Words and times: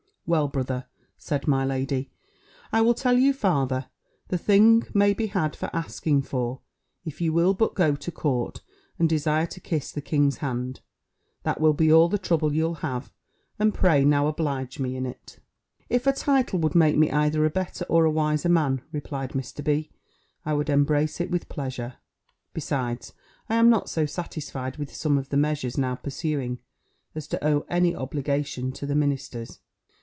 "Well, 0.27 0.47
brother," 0.47 0.85
said 1.17 1.45
my 1.45 1.65
lady, 1.65 2.09
"I 2.71 2.79
will 2.79 2.93
tell 2.93 3.17
you 3.17 3.33
farther, 3.33 3.87
the 4.29 4.37
thing 4.37 4.87
may 4.93 5.13
be 5.13 5.27
had 5.27 5.57
for 5.57 5.69
asking 5.73 6.21
for; 6.21 6.61
if 7.03 7.19
you 7.19 7.33
will 7.33 7.53
but 7.53 7.73
go 7.75 7.97
to 7.97 8.11
court, 8.13 8.61
and 8.97 9.09
desire 9.09 9.45
to 9.47 9.59
kiss 9.59 9.91
the 9.91 9.99
king's 9.99 10.37
hand, 10.37 10.79
that 11.43 11.59
will 11.59 11.73
be 11.73 11.91
all 11.91 12.07
the 12.07 12.17
trouble 12.17 12.53
you'll 12.53 12.75
have: 12.75 13.11
and 13.59 13.73
pray 13.73 14.05
now 14.05 14.27
oblige 14.27 14.79
me 14.79 14.95
in 14.95 15.05
it." 15.05 15.39
"If 15.89 16.07
a 16.07 16.13
title 16.13 16.59
would 16.59 16.75
make 16.75 16.95
me 16.95 17.11
either 17.11 17.43
a 17.43 17.49
better 17.49 17.83
or 17.89 18.05
a 18.05 18.09
wiser 18.11 18.47
man," 18.47 18.83
replied 18.93 19.31
Mr. 19.31 19.61
B., 19.61 19.91
"I 20.45 20.53
would 20.53 20.69
embrace 20.69 21.19
it 21.19 21.29
with 21.29 21.49
pleasure. 21.49 21.95
Besides, 22.53 23.11
I 23.49 23.55
am 23.55 23.69
not 23.69 23.89
so 23.89 24.05
satisfied 24.05 24.77
with 24.77 24.95
some 24.95 25.17
of 25.17 25.27
the 25.27 25.35
measures 25.35 25.77
now 25.77 25.95
pursuing, 25.95 26.61
as 27.15 27.27
to 27.27 27.45
owe 27.45 27.65
any 27.69 27.93
obligation 27.93 28.71
to 28.71 28.85
the 28.85 28.95
ministers. 28.95 29.59